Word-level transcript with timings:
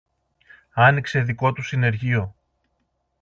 άνοιξε 0.73 1.21
δικό 1.21 1.53
του 1.53 1.61
συνεργείο. 1.61 2.35